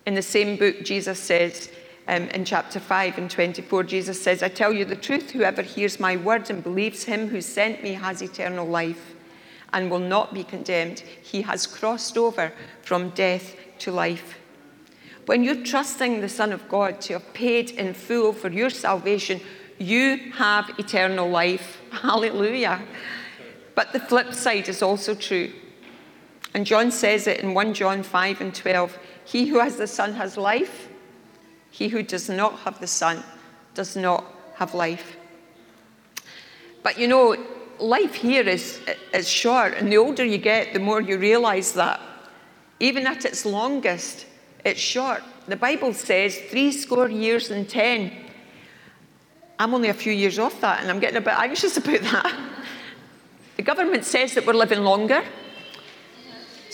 In 0.05 0.15
the 0.15 0.21
same 0.21 0.57
book, 0.57 0.83
Jesus 0.83 1.21
says, 1.21 1.71
um, 2.09 2.29
in 2.29 2.45
chapter 2.45 2.79
5 2.79 3.19
and 3.19 3.31
24, 3.31 3.83
Jesus 3.85 4.23
says, 4.23 4.43
I 4.43 4.49
tell 4.49 4.73
you 4.73 4.85
the 4.85 4.95
truth, 4.95 5.33
whoever 5.33 5.63
hears 5.63 5.99
my 5.99 6.17
word 6.17 6.49
and 6.51 6.63
believes 6.63 7.05
him 7.05 7.29
who 7.29 7.41
sent 7.41 7.83
me 7.83 7.95
has 7.95 8.23
eternal 8.23 8.67
life 8.67 9.15
and 9.73 9.91
will 9.91 9.99
not 9.99 10.33
be 10.33 10.45
condemned. 10.45 11.01
He 11.01 11.43
has 11.43 11.67
crossed 11.67 12.17
over 12.17 12.53
from 12.83 13.11
death 13.11 13.57
to 13.81 13.91
life. 13.91 14.39
When 15.27 15.43
you're 15.43 15.65
trusting 15.65 16.21
the 16.21 16.29
Son 16.29 16.53
of 16.53 16.69
God 16.69 17.01
to 17.03 17.15
have 17.15 17.35
paid 17.35 17.73
in 17.73 17.95
full 17.95 18.33
for 18.33 18.51
your 18.51 18.71
salvation, 18.71 19.41
you 19.79 20.33
have 20.35 20.71
eternal 20.79 21.29
life. 21.29 21.81
Hallelujah. 21.91 22.83
But 23.75 23.93
the 23.93 24.01
flip 24.01 24.33
side 24.33 24.69
is 24.69 24.83
also 24.83 25.15
true. 25.15 25.53
And 26.55 26.65
John 26.65 26.91
says 26.93 27.27
it 27.27 27.41
in 27.41 27.53
1 27.53 27.75
John 27.75 28.03
5 28.03 28.41
and 28.41 28.55
12 28.55 28.99
He 29.25 29.47
who 29.47 29.59
has 29.59 29.77
the 29.77 29.89
Son 29.89 30.15
has 30.15 30.37
life. 30.37 30.89
He 31.77 31.89
who 31.89 32.03
does 32.03 32.31
not 32.31 32.61
have 32.61 32.81
the 32.81 32.87
Son 32.87 33.23
does 33.75 33.97
not 33.97 34.25
have 34.55 34.73
life. 34.73 35.19
But 36.83 36.99
you 36.99 37.07
know, 37.07 37.37
life 37.79 38.15
here 38.15 38.49
is, 38.49 38.81
is 39.13 39.29
short, 39.29 39.75
and 39.75 39.93
the 39.93 39.99
older 39.99 40.25
you 40.25 40.39
get, 40.39 40.73
the 40.73 40.79
more 40.79 41.03
you 41.03 41.19
realize 41.19 41.73
that. 41.73 42.01
Even 42.81 43.07
at 43.07 43.27
its 43.27 43.45
longest, 43.45 44.25
it's 44.65 44.81
short. 44.81 45.23
The 45.49 45.57
Bible 45.57 45.93
says 45.93 46.39
three 46.49 46.73
score 46.73 47.11
years 47.11 47.51
and 47.51 47.69
ten. 47.69 48.11
I'm 49.59 49.75
only 49.75 49.91
a 49.91 49.95
few 49.95 50.15
years 50.15 50.39
off 50.39 50.59
that, 50.63 50.81
and 50.81 50.91
I'm 50.91 50.99
getting 50.99 51.19
a 51.19 51.21
bit 51.21 51.35
anxious 51.37 51.77
about 51.83 52.01
that. 52.01 52.41
The 53.59 53.63
government 53.63 54.07
says 54.07 54.33
that 54.33 54.47
we're 54.47 54.55
living 54.55 54.81
longer. 54.81 55.23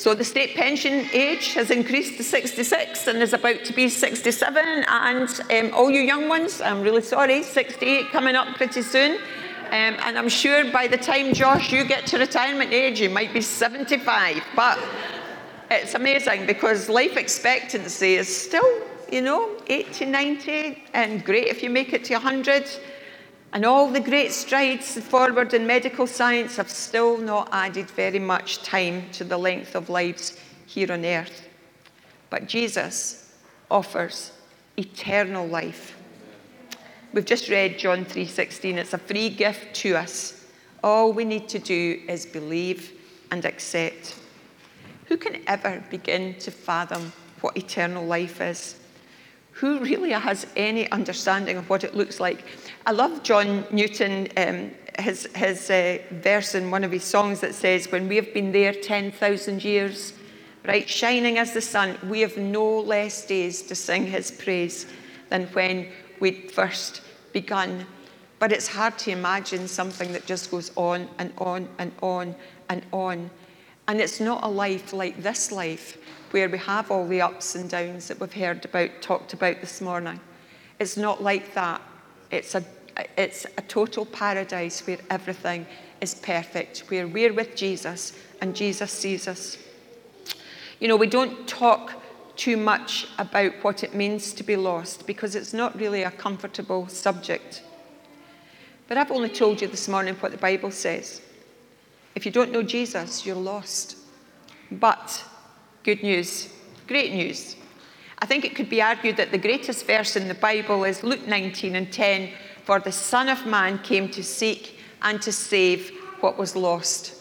So 0.02 0.14
the 0.14 0.25
state 0.25 0.56
pension 0.56 1.06
age 1.12 1.54
has 1.54 1.71
increased 1.71 2.16
to 2.16 2.25
66 2.25 3.06
and 3.06 3.23
is 3.23 3.35
about 3.35 3.64
to 3.66 3.73
be 3.73 3.88
67. 3.88 4.85
And 4.88 5.28
um, 5.52 5.73
all 5.73 5.92
you 5.92 6.00
young 6.00 6.28
ones, 6.28 6.61
I'm 6.61 6.82
really 6.82 7.02
sorry, 7.02 7.44
68 7.44 8.11
coming 8.11 8.35
up 8.35 8.56
pretty 8.56 8.82
soon. 8.82 9.12
Um, 9.12 9.94
and 10.02 10.18
I'm 10.18 10.28
sure 10.28 10.68
by 10.73 10.88
the 10.88 10.97
time, 10.97 11.32
Josh, 11.32 11.73
you 11.73 11.85
get 11.85 12.04
to 12.09 12.18
retirement 12.18 12.73
age, 12.73 13.00
you 13.00 13.11
might 13.11 13.32
be 13.32 13.40
75. 13.40 14.42
But 14.56 14.80
it's 15.71 15.94
amazing 15.94 16.47
because 16.47 16.88
life 16.88 17.16
expectancy 17.16 18.16
is 18.16 18.26
still, 18.26 18.82
you 19.09 19.23
know, 19.23 19.56
80, 19.68 20.06
90, 20.06 20.82
and 20.94 21.25
great 21.25 21.47
if 21.47 21.62
you 21.62 21.71
make 21.71 21.92
it 21.92 22.02
to 22.06 22.14
100. 22.14 22.68
And 23.52 23.66
all 23.66 23.88
the 23.88 24.00
great 24.00 24.32
strides 24.32 24.99
forward 24.99 25.52
in 25.52 25.66
medical 25.66 26.06
science 26.06 26.56
have 26.56 26.71
still 26.71 27.18
not 27.18 27.50
added 27.52 27.90
very 27.90 28.18
much 28.18 28.62
time 28.62 29.11
to 29.12 29.25
the 29.25 29.37
length 29.37 29.75
of 29.75 29.90
lives 29.90 30.38
here 30.66 30.90
on 30.90 31.04
earth. 31.04 31.49
But 32.30 32.47
Jesus 32.47 33.30
offers 33.71 34.32
eternal 34.78 35.47
life. 35.47 35.94
We've 37.12 37.26
just 37.26 37.50
read 37.50 37.78
John 37.78 38.06
3:16. 38.06 38.78
It's 38.78 38.94
a 38.94 38.99
free 38.99 39.28
gift 39.28 39.75
to 39.82 39.97
us. 39.97 40.47
All 40.82 41.12
we 41.12 41.26
need 41.26 41.47
to 41.50 41.59
do 41.59 42.00
is 42.09 42.25
believe 42.25 42.92
and 43.30 43.44
accept. 43.44 44.14
Who 45.06 45.18
can 45.18 45.42
ever 45.47 45.85
begin 45.90 46.37
to 46.40 46.50
fathom 46.50 47.12
what 47.42 47.56
eternal 47.59 48.06
life 48.06 48.40
is? 48.40 48.76
Who 49.62 49.78
really 49.78 50.11
has 50.11 50.45
any 50.57 50.90
understanding 50.90 51.57
of 51.57 51.71
what 51.71 51.85
it 51.85 51.95
looks 51.95 52.19
like? 52.19 52.45
I 52.85 52.90
love 52.90 53.23
John 53.23 53.64
Newton, 53.71 54.26
um, 54.37 54.73
his, 54.99 55.28
his 55.37 55.71
uh, 55.71 55.99
verse 56.11 56.57
in 56.57 56.73
one 56.73 56.83
of 56.83 56.90
his 56.90 57.04
songs 57.04 57.38
that 57.42 57.54
says, 57.54 57.92
When 57.92 58.09
we 58.09 58.16
have 58.16 58.35
been 58.35 58.50
there 58.50 58.75
10,000 58.75 59.62
years, 59.62 60.14
right, 60.66 60.88
shining 60.88 61.38
as 61.38 61.52
the 61.52 61.61
sun, 61.61 61.97
we 62.09 62.23
have 62.23 62.37
no 62.37 62.81
less 62.81 63.25
days 63.25 63.62
to 63.62 63.76
sing 63.76 64.04
his 64.04 64.33
praise 64.33 64.87
than 65.28 65.47
when 65.52 65.87
we'd 66.19 66.50
first 66.50 67.00
begun. 67.33 67.87
But 68.40 68.50
it's 68.50 68.66
hard 68.66 68.99
to 68.99 69.12
imagine 69.12 69.69
something 69.69 70.11
that 70.11 70.26
just 70.26 70.50
goes 70.50 70.73
on 70.75 71.09
and 71.19 71.33
on 71.38 71.69
and 71.78 71.92
on 72.02 72.35
and 72.69 72.83
on. 72.90 73.31
And 73.89 74.01
it's 74.01 74.21
not 74.21 74.45
a 74.45 74.49
life 74.49 74.93
like 74.93 75.23
this 75.23 75.51
life 75.51 75.99
where 76.31 76.49
we 76.49 76.59
have 76.59 76.91
all 76.91 77.07
the 77.07 77.21
ups 77.21 77.55
and 77.55 77.69
downs 77.69 78.09
that 78.09 78.21
we've 78.21 78.33
heard 78.33 78.65
about, 78.65 78.91
talked 79.01 79.33
about 79.33 79.61
this 79.61 79.81
morning. 79.81 80.21
It's 80.79 80.97
not 80.97 81.23
like 81.23 81.55
that. 81.55 81.83
It's 82.31 82.55
a, 82.55 82.65
it's 83.17 83.45
a 83.59 83.62
total 83.62 84.07
paradise 84.07 84.87
where 84.87 84.99
everything 85.11 85.67
is 86.01 86.15
perfect, 86.15 86.85
where 86.89 87.07
we're 87.07 87.33
with 87.33 87.55
Jesus 87.55 88.12
and 88.41 88.57
Jesus 88.57 88.91
sees 88.91 89.29
us. 89.29 89.59
You 90.81 90.89
know, 90.89 90.97
we 90.97 91.07
don't 91.07 91.47
talk 91.47 91.93
too 92.37 92.57
much 92.57 93.07
about 93.19 93.53
what 93.62 93.85
it 93.85 93.95
means 93.95 94.33
to 94.33 94.43
be 94.43 94.57
lost 94.57 95.07
because 95.07 95.35
it's 95.35 95.53
not 95.53 95.79
really 95.79 96.03
a 96.03 96.11
comfortable 96.11 96.89
subject. 96.89 97.62
But 98.89 98.97
I've 98.97 99.12
only 99.12 99.29
told 99.29 99.61
you 99.61 99.69
this 99.69 99.89
morning 99.89 100.15
what 100.17 100.33
the 100.33 100.39
Bible 100.39 100.71
says. 100.71 101.21
If 102.14 102.26
you 102.26 102.33
don't 102.33 102.52
know 102.52 102.62
Jesus, 102.62 103.25
you're 103.26 103.37
lost. 103.37 103.97
But 104.71 105.25
Good 105.85 106.04
news, 106.04 106.49
great 106.87 107.12
news. 107.12 107.57
I 108.21 108.26
think 108.26 108.45
it 108.45 108.54
could 108.54 108.71
be 108.71 108.81
argued 108.81 109.16
that 109.16 109.33
the 109.33 109.38
greatest 109.38 109.85
verse 109.85 110.14
in 110.14 110.28
the 110.28 110.35
Bible 110.35 110.85
is 110.85 111.02
Luke 111.02 111.26
19 111.26 111.75
and 111.75 111.92
10 111.92 112.31
For 112.62 112.78
the 112.78 112.92
Son 112.92 113.28
of 113.28 113.45
Man 113.47 113.81
came 113.81 114.09
to 114.11 114.23
seek 114.23 114.78
and 115.02 115.21
to 115.23 115.33
save 115.33 115.90
what 116.21 116.38
was 116.38 116.54
lost. 116.54 117.14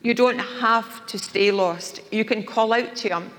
You 0.00 0.14
don't 0.14 0.38
have 0.38 1.04
to 1.06 1.18
stay 1.18 1.50
lost. 1.50 2.00
You 2.12 2.24
can 2.24 2.44
call 2.44 2.72
out 2.72 2.94
to 2.96 3.08
Him, 3.08 3.32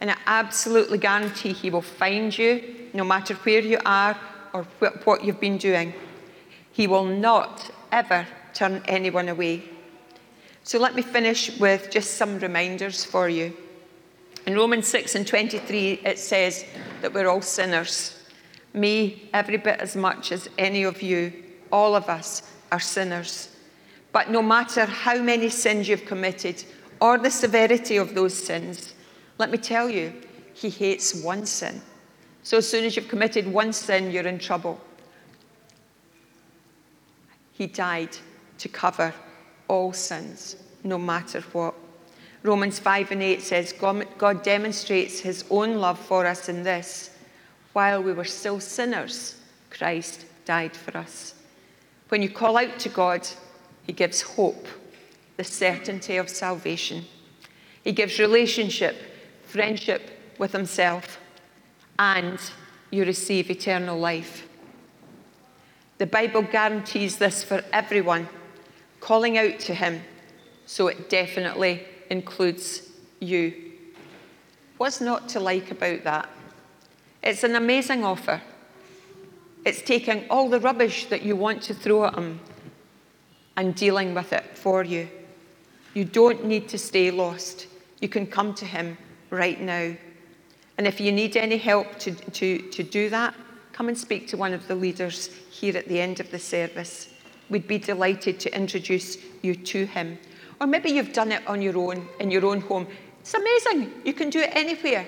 and 0.00 0.10
I 0.10 0.16
absolutely 0.26 0.98
guarantee 0.98 1.52
He 1.52 1.70
will 1.70 1.80
find 1.80 2.36
you 2.36 2.88
no 2.92 3.04
matter 3.04 3.34
where 3.34 3.60
you 3.60 3.78
are 3.86 4.18
or 4.52 4.64
what 5.04 5.22
you've 5.22 5.40
been 5.40 5.56
doing. 5.56 5.94
He 6.72 6.88
will 6.88 7.06
not 7.06 7.70
ever 7.92 8.26
turn 8.54 8.82
anyone 8.88 9.28
away. 9.28 9.62
So 10.64 10.78
let 10.78 10.94
me 10.94 11.02
finish 11.02 11.58
with 11.58 11.90
just 11.90 12.14
some 12.14 12.38
reminders 12.38 13.04
for 13.04 13.28
you. 13.28 13.56
In 14.46 14.54
Romans 14.54 14.86
6 14.88 15.16
and 15.16 15.26
23, 15.26 16.00
it 16.04 16.18
says 16.18 16.64
that 17.00 17.12
we're 17.12 17.28
all 17.28 17.42
sinners. 17.42 18.18
Me, 18.72 19.28
every 19.32 19.56
bit 19.56 19.80
as 19.80 19.96
much 19.96 20.30
as 20.30 20.48
any 20.58 20.84
of 20.84 21.02
you, 21.02 21.32
all 21.72 21.96
of 21.96 22.08
us 22.08 22.42
are 22.70 22.80
sinners. 22.80 23.56
But 24.12 24.30
no 24.30 24.40
matter 24.40 24.84
how 24.84 25.20
many 25.20 25.48
sins 25.48 25.88
you've 25.88 26.06
committed 26.06 26.64
or 27.00 27.18
the 27.18 27.30
severity 27.30 27.96
of 27.96 28.14
those 28.14 28.34
sins, 28.34 28.94
let 29.38 29.50
me 29.50 29.58
tell 29.58 29.90
you, 29.90 30.12
He 30.54 30.70
hates 30.70 31.22
one 31.22 31.44
sin. 31.44 31.82
So 32.44 32.58
as 32.58 32.68
soon 32.68 32.84
as 32.84 32.94
you've 32.94 33.08
committed 33.08 33.46
one 33.46 33.72
sin, 33.72 34.12
you're 34.12 34.26
in 34.26 34.38
trouble. 34.38 34.80
He 37.52 37.66
died 37.66 38.16
to 38.58 38.68
cover 38.68 39.12
all 39.72 39.92
sins, 39.94 40.56
no 40.84 40.98
matter 40.98 41.40
what. 41.52 41.74
Romans 42.42 42.78
5 42.78 43.12
and 43.12 43.22
8 43.22 43.40
says, 43.40 43.72
God 43.72 44.42
demonstrates 44.42 45.20
his 45.20 45.44
own 45.48 45.76
love 45.76 45.98
for 45.98 46.26
us 46.26 46.50
in 46.50 46.62
this. 46.62 47.10
While 47.72 48.02
we 48.02 48.12
were 48.12 48.24
still 48.24 48.60
sinners, 48.60 49.40
Christ 49.70 50.26
died 50.44 50.76
for 50.76 50.94
us. 50.98 51.34
When 52.10 52.20
you 52.20 52.28
call 52.28 52.58
out 52.58 52.78
to 52.80 52.90
God, 52.90 53.26
he 53.86 53.94
gives 53.94 54.20
hope, 54.20 54.66
the 55.38 55.44
certainty 55.44 56.18
of 56.18 56.28
salvation. 56.28 57.06
He 57.82 57.92
gives 57.92 58.18
relationship, 58.18 58.96
friendship 59.46 60.10
with 60.38 60.52
himself, 60.52 61.18
and 61.98 62.38
you 62.90 63.06
receive 63.06 63.50
eternal 63.50 63.98
life. 63.98 64.46
The 65.96 66.06
Bible 66.06 66.42
guarantees 66.42 67.16
this 67.16 67.42
for 67.42 67.64
everyone 67.72 68.28
calling 69.02 69.36
out 69.36 69.58
to 69.58 69.74
Him. 69.74 70.00
So 70.64 70.86
it 70.86 71.10
definitely 71.10 71.84
includes 72.08 72.88
you. 73.20 73.52
What's 74.78 75.00
not 75.00 75.28
to 75.30 75.40
like 75.40 75.70
about 75.70 76.04
that? 76.04 76.30
It's 77.22 77.44
an 77.44 77.56
amazing 77.56 78.04
offer. 78.04 78.40
It's 79.66 79.82
taking 79.82 80.24
all 80.30 80.48
the 80.48 80.60
rubbish 80.60 81.06
that 81.06 81.22
you 81.22 81.36
want 81.36 81.62
to 81.64 81.74
throw 81.74 82.06
at 82.06 82.14
Him 82.14 82.40
and 83.56 83.74
dealing 83.74 84.14
with 84.14 84.32
it 84.32 84.56
for 84.56 84.82
you. 84.84 85.08
You 85.94 86.04
don't 86.04 86.44
need 86.46 86.68
to 86.70 86.78
stay 86.78 87.10
lost. 87.10 87.66
You 88.00 88.08
can 88.08 88.26
come 88.26 88.54
to 88.54 88.64
Him 88.64 88.96
right 89.30 89.60
now. 89.60 89.94
And 90.78 90.86
if 90.86 91.00
you 91.00 91.12
need 91.12 91.36
any 91.36 91.58
help 91.58 91.98
to, 92.00 92.12
to, 92.12 92.58
to 92.58 92.82
do 92.82 93.10
that, 93.10 93.34
come 93.72 93.88
and 93.88 93.98
speak 93.98 94.28
to 94.28 94.36
one 94.36 94.52
of 94.52 94.68
the 94.68 94.74
leaders 94.74 95.26
here 95.50 95.76
at 95.76 95.88
the 95.88 96.00
end 96.00 96.20
of 96.20 96.30
the 96.30 96.38
service. 96.38 97.11
We'd 97.52 97.68
be 97.68 97.76
delighted 97.76 98.40
to 98.40 98.56
introduce 98.56 99.18
you 99.42 99.54
to 99.54 99.84
him. 99.84 100.18
Or 100.58 100.66
maybe 100.66 100.88
you've 100.88 101.12
done 101.12 101.30
it 101.32 101.46
on 101.46 101.60
your 101.60 101.76
own, 101.76 102.08
in 102.18 102.30
your 102.30 102.46
own 102.46 102.62
home. 102.62 102.86
It's 103.20 103.34
amazing. 103.34 103.92
You 104.06 104.14
can 104.14 104.30
do 104.30 104.40
it 104.40 104.48
anywhere. 104.54 105.06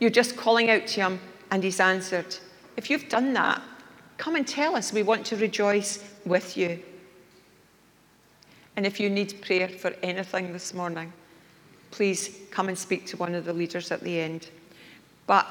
You're 0.00 0.10
just 0.10 0.36
calling 0.36 0.70
out 0.70 0.88
to 0.88 1.02
him 1.02 1.20
and 1.52 1.62
he's 1.62 1.78
answered. 1.78 2.34
If 2.76 2.90
you've 2.90 3.08
done 3.08 3.32
that, 3.34 3.62
come 4.16 4.34
and 4.34 4.44
tell 4.44 4.74
us. 4.74 4.92
We 4.92 5.04
want 5.04 5.24
to 5.26 5.36
rejoice 5.36 6.02
with 6.26 6.56
you. 6.56 6.82
And 8.74 8.84
if 8.84 8.98
you 8.98 9.08
need 9.08 9.40
prayer 9.40 9.68
for 9.68 9.94
anything 10.02 10.52
this 10.52 10.74
morning, 10.74 11.12
please 11.92 12.36
come 12.50 12.68
and 12.68 12.76
speak 12.76 13.06
to 13.06 13.16
one 13.18 13.36
of 13.36 13.44
the 13.44 13.52
leaders 13.52 13.92
at 13.92 14.00
the 14.00 14.18
end. 14.18 14.48
But 15.28 15.46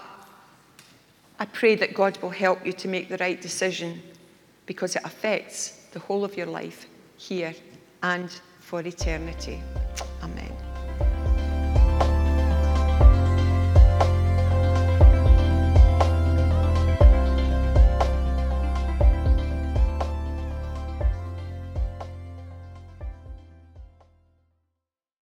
I 1.39 1.45
pray 1.45 1.75
that 1.75 1.93
God 1.93 2.21
will 2.21 2.31
help 2.31 2.65
you 2.65 2.73
to 2.73 2.89
make 2.89 3.07
the 3.07 3.17
right 3.17 3.41
decision 3.41 4.01
because 4.65 4.97
it 4.97 5.03
affects 5.05 5.76
the 5.97 6.03
whole 6.03 6.23
of 6.23 6.37
your 6.37 6.45
life 6.45 6.85
here 7.17 7.55
and 8.03 8.29
for 8.59 8.81
eternity. 8.81 9.59